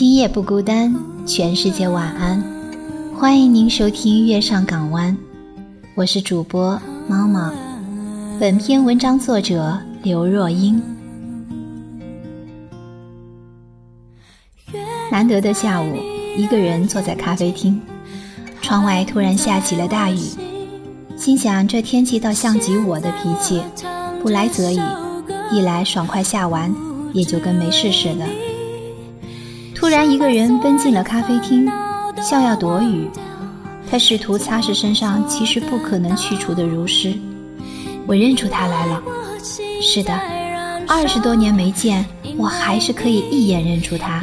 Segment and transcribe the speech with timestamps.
[0.00, 0.96] 今夜不孤单，
[1.26, 2.42] 全世界晚安。
[3.14, 5.14] 欢迎您收听《月上港湾》，
[5.94, 7.52] 我是主播猫猫。
[8.40, 10.82] 本篇文章作者刘若英。
[15.12, 15.98] 难得的下午，
[16.34, 17.78] 一个人坐在咖啡厅，
[18.62, 20.18] 窗外突然下起了大雨，
[21.14, 23.62] 心想这天气倒像极我的脾气，
[24.22, 24.80] 不来则已，
[25.52, 26.74] 一来爽快下完，
[27.12, 28.24] 也就跟没事似的。
[29.80, 31.66] 突然，一个人奔进了咖啡厅，
[32.22, 33.08] 像要躲雨。
[33.90, 37.14] 他试图擦拭身上其实不可能去除的如湿。
[38.06, 39.02] 我认出他来了。
[39.80, 40.12] 是的，
[40.86, 42.04] 二十多年没见，
[42.36, 44.22] 我还是可以一眼认出他，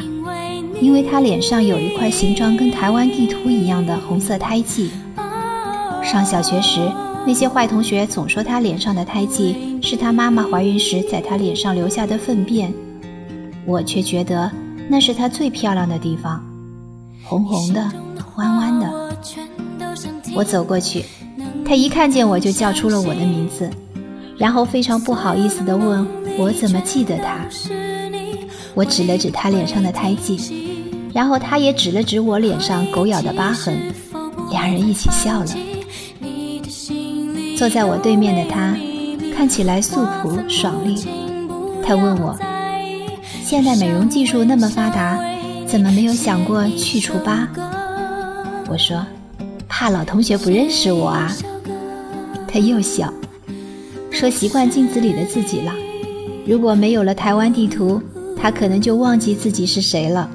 [0.79, 4.91] 因为他脸上有一块形状跟台湾地图一样的红色胎记。
[6.03, 6.79] 上小学时，
[7.25, 12.71] 那些坏同学总说他脸上的胎记是他妈妈怀孕时在他脸上留下的粪便，
[13.65, 14.51] 我却觉得。
[14.89, 16.43] 那是她最漂亮的地方，
[17.23, 17.91] 红红的，
[18.37, 19.17] 弯弯的。
[20.35, 21.03] 我走过去，
[21.65, 23.69] 她一看见我就叫出了我的名字，
[24.37, 27.45] 然后非常不好意思地问我怎么记得她。
[28.73, 30.39] 我指了指她脸上的胎记，
[31.13, 33.91] 然后她也指了指我脸上狗咬的疤痕，
[34.51, 35.47] 两人一起笑了。
[37.57, 38.77] 坐在我对面的她，
[39.35, 40.95] 看起来素朴爽利。
[41.83, 42.37] 她问我。
[43.49, 45.17] 现在美容技术那么发达，
[45.65, 47.47] 怎么没有想过去除疤？
[48.67, 49.01] 我说，
[49.69, 51.31] 怕老同学不认识我啊。
[52.45, 53.09] 他又笑，
[54.11, 55.71] 说习惯镜子里的自己了。
[56.45, 58.01] 如果没有了台湾地图，
[58.35, 60.29] 他可能就忘记自己是谁了。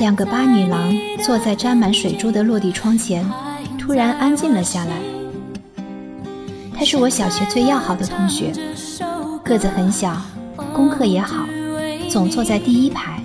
[0.00, 0.92] 两个八女郎
[1.24, 3.24] 坐在沾满水珠的落地窗前，
[3.78, 4.96] 突然安静了下来。
[6.76, 8.52] 他是我小学最要好的同学，
[9.44, 10.20] 个子很小。
[10.74, 11.46] 功课也好，
[12.08, 13.22] 总坐在第一排。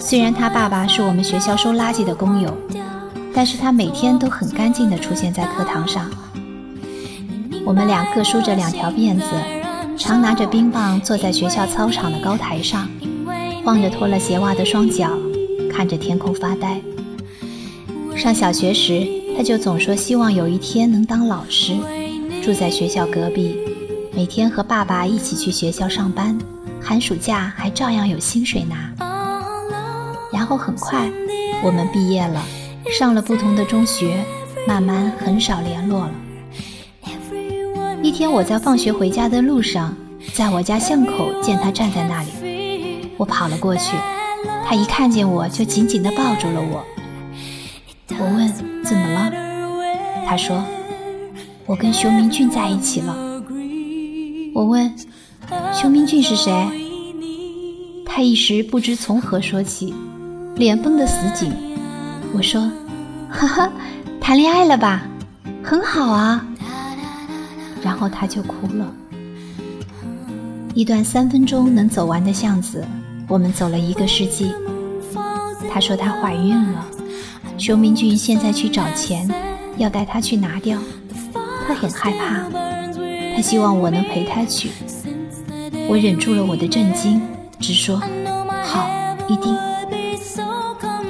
[0.00, 2.56] 虽然他爸爸是我们学校收垃圾的工友，
[3.34, 6.10] 但是他每天都很干净地出现在课堂上。
[7.64, 9.24] 我们俩各梳着两条辫子，
[9.96, 12.88] 常拿着冰棒坐在学校操场的高台上，
[13.64, 15.10] 晃着脱了鞋袜的双脚，
[15.70, 16.80] 看着天空发呆。
[18.16, 19.06] 上小学时，
[19.36, 21.76] 他就总说希望有一天能当老师，
[22.42, 23.54] 住在学校隔壁。
[24.12, 26.36] 每天和爸爸一起去学校上班，
[26.82, 28.92] 寒暑假还照样有薪水拿。
[30.32, 31.10] 然后很快，
[31.62, 32.42] 我们毕业了，
[32.90, 34.24] 上了不同的中学，
[34.66, 36.10] 慢慢很少联络了。
[38.02, 39.94] 一天，我在放学回家的路上，
[40.34, 43.96] 在我家巷口见他站在那里，我跑了过去，
[44.66, 46.84] 他一看见我就紧紧地抱住了我。
[48.18, 48.52] 我问
[48.84, 49.30] 怎么了，
[50.26, 50.64] 他说
[51.66, 53.27] 我跟熊明俊在一起了。
[54.54, 54.92] 我问
[55.74, 56.52] ：“邱明俊是谁？”
[58.04, 59.94] 他一时不知从何说起，
[60.56, 61.52] 脸绷得死紧。
[62.34, 62.70] 我说
[63.30, 63.72] ：“哈哈，
[64.20, 65.06] 谈恋爱了吧？
[65.62, 66.44] 很好啊。”
[67.82, 68.92] 然后他就哭了。
[70.74, 72.84] 一段三分钟能走完的巷子，
[73.28, 74.52] 我们走了一个世纪。
[75.70, 76.84] 他说她怀孕了，
[77.56, 79.28] 邱明俊现在去找钱，
[79.76, 80.78] 要带她去拿掉。
[81.66, 82.77] 他很害怕。
[83.38, 84.68] 他希望我能陪他去，
[85.88, 87.22] 我忍住了我的震惊，
[87.60, 88.02] 直说
[88.64, 88.90] 好，
[89.28, 89.56] 一定。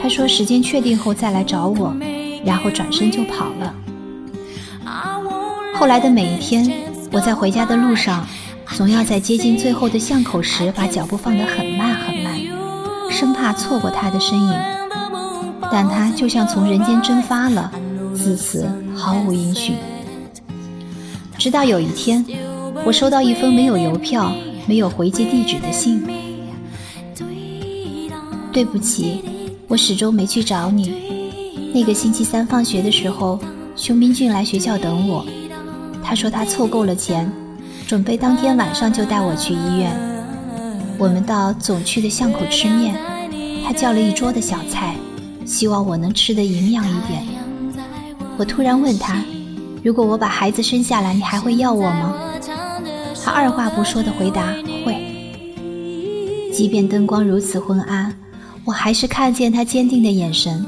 [0.03, 1.97] 他说时间确定后再来找我，
[2.45, 3.75] 然后转身就跑了。
[5.75, 6.71] 后来的每一天，
[7.11, 8.27] 我在回家的路上，
[8.77, 12.39] 总要在接近最后的巷口时把脚步放得很慢很慢，
[13.11, 14.55] 生怕错过他的身影。
[15.73, 17.73] 但他就像从人间蒸发了，
[18.15, 19.77] 自此毫无音讯。
[21.39, 22.25] 直到有一天，
[22.85, 24.33] 我收到一封没有邮票、
[24.67, 26.03] 没有回寄地址的信。
[28.53, 29.23] 对不起，
[29.69, 30.93] 我始终没去找你。
[31.73, 33.39] 那个星期三放学的时候，
[33.77, 35.25] 熊斌俊来学校等我。
[36.03, 37.31] 他说他凑够了钱，
[37.87, 39.97] 准备当天晚上就带我去医院。
[40.99, 42.97] 我们到总区的巷口吃面，
[43.65, 44.97] 他叫了一桌的小菜，
[45.47, 47.23] 希望我能吃得营养一点。
[48.37, 49.23] 我突然问他。
[49.83, 52.15] 如果我把孩子生下来，你还会要我吗？
[53.25, 54.53] 他二话不说的回答
[54.85, 55.05] 会。
[56.53, 58.15] 即便灯光如此昏暗，
[58.65, 60.65] 我还是看见他坚定的眼神。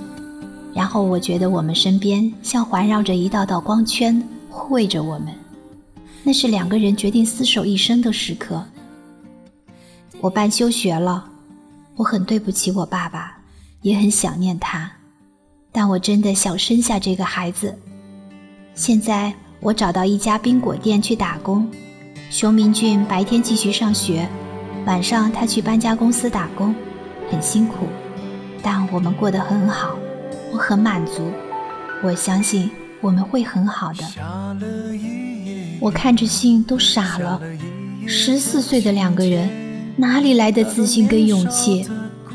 [0.73, 5.35] 然后我觉得我们身边像环绕着一道道光圈，护卫着我们。
[6.23, 8.63] 那是两个人决定厮守一生的时刻。
[10.21, 11.25] 我办休学了，
[11.97, 13.39] 我很对不起我爸爸，
[13.83, 14.93] 也很想念他，
[15.73, 17.77] 但我真的想生下这个孩子。
[18.75, 21.69] 现在我找到一家冰果店去打工，
[22.31, 24.27] 熊明俊白天继续上学，
[24.87, 26.75] 晚上他去搬家公司打工，
[27.31, 27.87] 很辛苦，
[28.63, 29.97] 但我们过得很好，
[30.53, 31.31] 我很满足，
[32.03, 32.71] 我相信
[33.03, 34.05] 我们会很好的。
[35.79, 37.41] 我看着信都傻了，
[38.07, 39.51] 十四岁的两个人
[39.97, 41.87] 哪里来的自信跟勇气？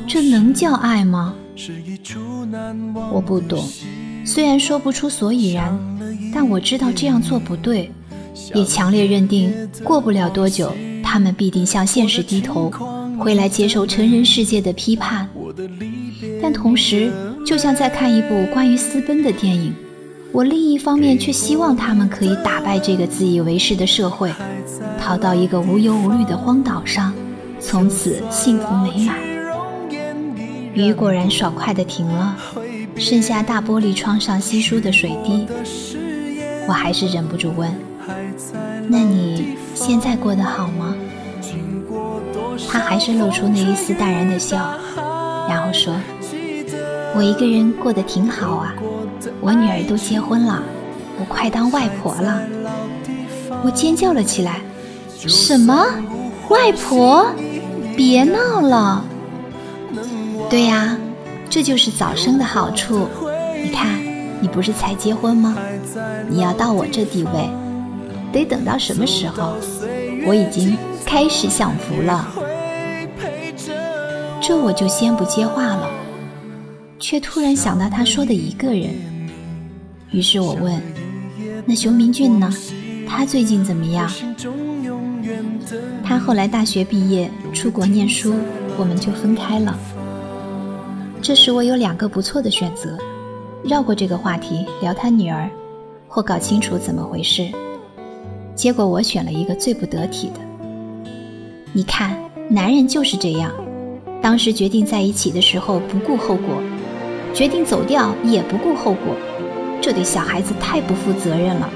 [0.07, 1.33] 这能叫爱吗？
[3.11, 3.67] 我不懂，
[4.23, 5.94] 虽然说不出所以然。
[6.35, 7.89] 但我知道这样做不对，
[8.53, 9.53] 也强烈认定
[9.85, 10.69] 过不了多久，
[11.01, 12.69] 他们必定向现实低头，
[13.17, 15.29] 回来接受成人世界的批判。
[16.41, 17.09] 但同时，
[17.45, 19.73] 就像在看一部关于私奔的电影，
[20.33, 24.29] 我另一方面却希望他们可以打败这个自以为是的社会，
[24.99, 27.13] 逃到一个无忧无虑的荒岛上，
[27.61, 29.17] 从此幸福美满。
[30.73, 32.35] 雨果然爽快地停了，
[32.97, 35.47] 剩下大玻璃窗上稀疏的水滴。
[36.67, 37.71] 我还是忍不住问
[38.89, 40.95] ：“那你现在过得好吗？”
[42.69, 44.57] 他还是露出那一丝淡然的笑，
[45.47, 45.93] 然后说
[47.15, 48.73] ：“我一个人过得挺好啊，
[49.41, 50.63] 我女儿都结婚了，
[51.19, 52.41] 我快当外婆了。”
[53.63, 54.59] 我尖叫了起来
[55.17, 55.85] ：“什么？
[56.49, 57.27] 外婆？
[57.95, 59.03] 别闹了！”
[60.49, 60.97] 对呀，
[61.49, 63.07] 这就是早生的好处，
[63.63, 64.03] 你看。
[64.41, 65.55] 你不是才结婚吗？
[66.29, 67.49] 你要到我这地位，
[68.31, 69.55] 得等到什么时候？
[70.27, 72.27] 我已经开始享福了。
[74.41, 75.89] 这我就先不接话了，
[76.99, 78.89] 却突然想到他说的一个人。
[80.11, 80.81] 于是我问
[81.65, 82.51] ：“那熊明俊呢？
[83.07, 84.11] 他最近怎么样？”
[86.03, 88.35] 他后来大学毕业出国念书，
[88.77, 89.77] 我们就分开了。
[91.21, 92.97] 这时我有两个不错的选择。
[93.63, 95.49] 绕过这个话题聊他女儿，
[96.15, 97.45] 或搞清楚怎么回事。
[98.55, 100.39] 结果我选了一个最不得体的。
[101.73, 102.17] 你看，
[102.47, 103.51] 男人就是这样，
[104.21, 106.63] 当时决定在一起的时候不顾后果，
[107.33, 109.13] 决定走掉也不顾后果，
[109.81, 111.69] 这对小孩子太不负责任了。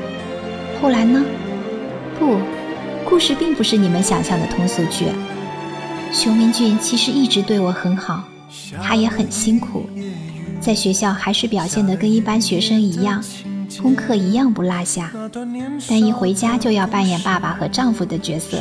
[0.81, 1.21] 后来呢？
[2.17, 2.37] 不，
[3.03, 5.07] 故事并不是你们想象的通俗剧。
[6.13, 8.23] 熊明俊其实一直对我很好，
[8.81, 9.89] 他也很辛苦。
[10.61, 13.21] 在学校还是表现得跟一般学生一样，
[13.81, 15.11] 功课一样不落下，
[15.87, 18.57] 但一回家就要扮演爸爸和丈夫的角色。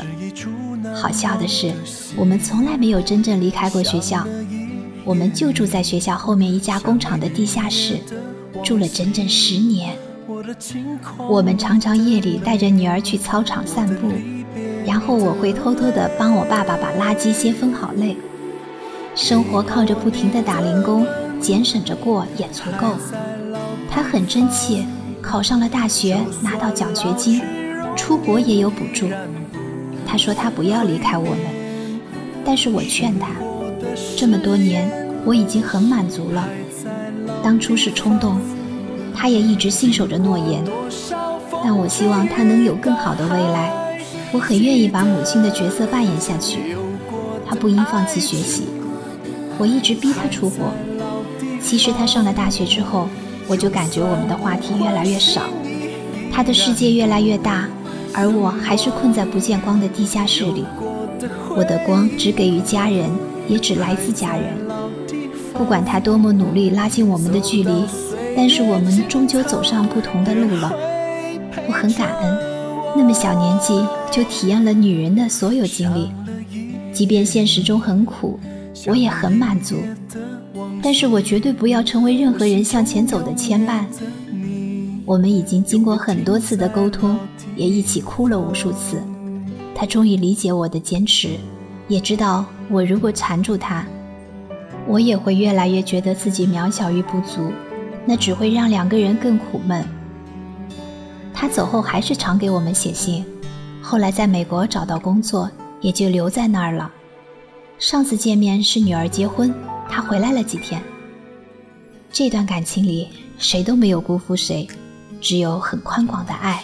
[0.94, 1.72] 好笑的是，
[2.16, 4.26] 我们从来没有真正离开过学校，
[5.05, 7.99] 我们就住在学校后面一家工厂的地下室，
[8.62, 9.96] 住了整整十年。
[11.28, 14.08] 我们常常夜里带着女儿去操场散步，
[14.87, 18.16] 然后我会偷偷地帮我爸爸把垃圾先分好类。
[19.14, 21.06] 生活靠着不停的打零工。
[21.40, 22.96] 俭省着过也足够。
[23.88, 24.84] 他很争气，
[25.28, 27.42] 考上了大学，拿到奖学金，
[27.94, 29.10] 出国也有补助。
[30.06, 31.38] 他说他不要离开我们，
[32.46, 33.32] 但是我劝他，
[34.17, 34.91] 这么多年
[35.26, 36.48] 我已经很满足了。
[37.44, 38.41] 当初是冲动，
[39.14, 40.64] 他也一直信守着诺言。
[41.62, 44.00] 但我希望他能有更好的未来。
[44.32, 46.74] 我很愿意把母亲的角色扮演下去。
[47.46, 48.62] 他不应放弃学习。
[49.58, 50.72] 我一直逼他出国。
[51.60, 53.10] 其实他上了大学之后，
[53.48, 55.43] 我就感觉我们的话题越来越少，
[56.31, 57.67] 他的世界越来越大，
[58.12, 60.64] 而我还是困在不见光的地下室里。
[61.56, 63.10] 我的光只给予家人，
[63.48, 64.44] 也只来自家人。
[65.55, 67.84] 不管他多么努力拉近我们的距离，
[68.36, 70.72] 但是我们终究走上不同的路了。
[71.67, 72.38] 我很感恩，
[72.96, 76.10] 那么小年纪就体验了女人的所有经历，
[76.93, 78.38] 即便现实中很苦，
[78.86, 79.76] 我也很满足。
[80.82, 83.84] 但是我绝对不要成为任何人向前走的牵绊。
[85.05, 87.19] 我们已经经过很多次的沟通，
[87.56, 89.02] 也一起哭了无数次。
[89.74, 91.31] 他终于理解我的坚持，
[91.86, 93.86] 也知道我如果缠住他，
[94.86, 97.52] 我也会越来越觉得自己渺小与不足，
[98.05, 99.84] 那只会让两个人更苦闷。
[101.32, 103.24] 他走后还是常给我们写信，
[103.81, 105.50] 后来在美国找到工作，
[105.81, 106.90] 也就留在那儿了。
[107.78, 109.55] 上次见面是女儿结婚。
[109.88, 110.82] 他回来了几天。
[112.12, 114.66] 这段感情里，谁都没有辜负谁，
[115.20, 116.62] 只有很宽广的爱，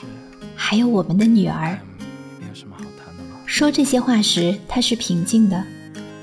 [0.55, 1.79] 还有我们的女儿。
[3.47, 5.65] 说这些话时，他是平静的，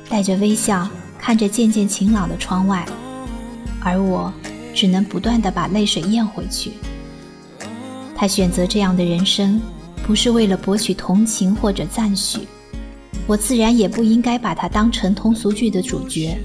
[0.10, 2.86] 带着微笑看着渐渐晴朗的窗外，
[3.80, 4.34] 而我
[4.74, 6.72] 只能不断地把泪水咽回去。
[8.16, 9.62] 他选择这样的人生，
[10.04, 12.40] 不是为了博取同情或者赞许，
[13.28, 16.38] 我自然也不应该把他当成通俗剧的主角。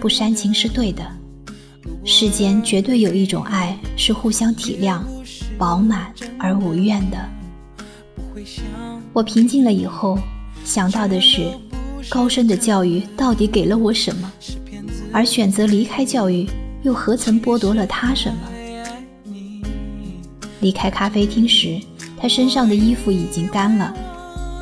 [0.00, 1.04] 不煽情是对的，
[2.04, 5.00] 世间绝对有一种爱是互相体谅、
[5.56, 7.18] 饱满而无怨的。
[9.12, 10.18] 我平静了以后，
[10.64, 11.46] 想到的是，
[12.08, 14.32] 高深的教育到底给了我什么？
[15.12, 16.48] 而选择离开教育，
[16.82, 19.34] 又何曾剥夺了他什么？
[20.60, 21.80] 离开咖啡厅时，
[22.16, 23.94] 他身上的衣服已经干了。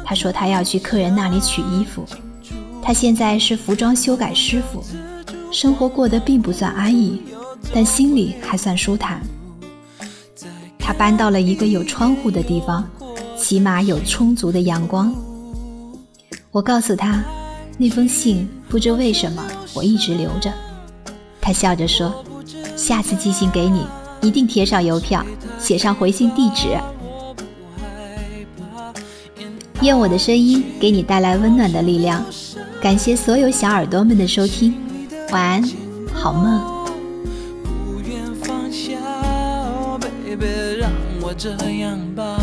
[0.04, 2.04] 他说他要去客人那里取衣服。
[2.82, 4.82] 他现在是服装修改师傅，
[5.50, 7.20] 生活过得并不算安逸，
[7.72, 9.20] 但心里还算舒坦。
[10.78, 12.86] 他搬到了一个有窗户的地方。
[13.36, 15.12] 起码有充足的阳光。
[16.52, 17.24] 我告诉他，
[17.78, 19.42] 那封信不知为什么
[19.72, 20.52] 我一直留着。
[21.40, 22.22] 他笑着说
[22.76, 23.86] ：“下次寄信给你，
[24.20, 25.24] 一定贴上邮票，
[25.58, 26.76] 写上回信地址。”
[29.80, 32.22] 愿我的声音给你带来温暖的力量。
[32.82, 34.74] 感谢所有小耳朵们的收听，
[35.30, 35.62] 晚安，
[36.12, 36.86] 好梦，
[37.62, 40.90] 不愿放下，哦，baby，让
[41.22, 42.36] 我这样吧。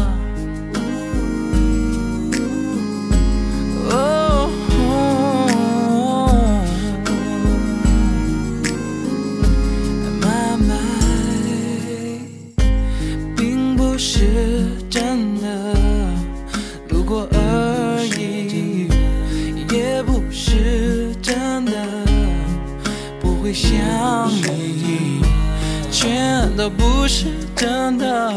[26.57, 27.25] 都不是
[27.55, 28.33] 真的，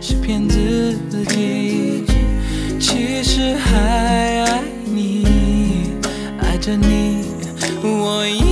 [0.00, 0.96] 是骗自
[1.26, 2.04] 己。
[2.80, 5.94] 其实还爱你，
[6.40, 7.24] 爱着你。
[7.82, 8.51] 我一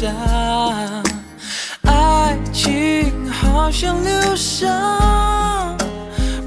[0.00, 1.02] 流沙，
[1.82, 5.76] 爱情好像流沙，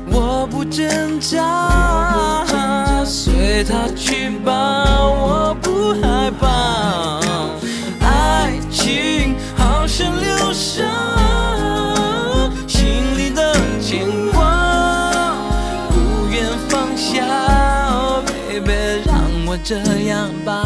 [0.08, 2.44] 我不挣扎，
[3.06, 4.54] 随它去吧，
[5.06, 7.20] 我不害怕。
[8.02, 10.84] 爱情好像流沙，
[12.68, 15.36] 心里的牵挂
[15.90, 17.24] 不愿放下。
[18.66, 18.74] 别
[19.06, 19.14] 让
[19.46, 19.76] 我这
[20.08, 20.66] 样吧。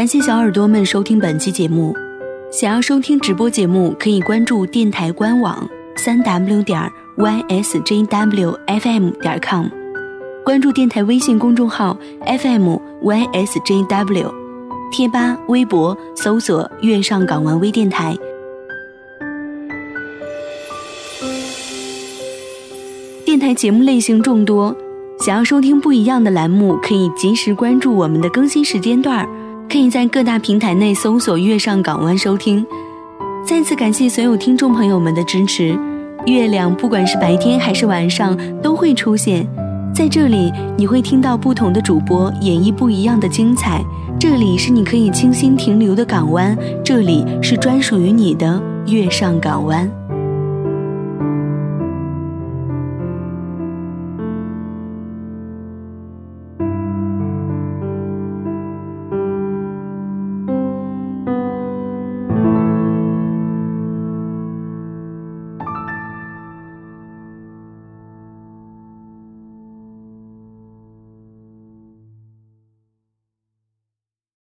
[0.00, 1.94] 感谢小耳朵们收听本期节目。
[2.50, 9.66] 想要收听直播节目，可以关注电台官网三 w 点 ysjwfm 点 com，
[10.42, 14.32] 关注电台微信公众号 fmysjw，
[14.90, 18.16] 贴吧、微博搜索“月上港湾微电台”。
[23.26, 24.74] 电台节目类型众多，
[25.18, 29.28] 想要收听不一样的栏目，可以及时关注我们的更新时间段。
[29.70, 32.66] 可以在各大平台内搜索“月上港湾”收听。
[33.46, 35.78] 再次感谢所有听众朋友们的支持。
[36.26, 39.46] 月亮不管是白天还是晚上都会出现
[39.94, 43.80] 在这里，你会听到不同的主播演绎不一样的精彩。
[44.18, 49.88] 这里是你可以清新停留的港湾，这里是专属于你的月上港湾。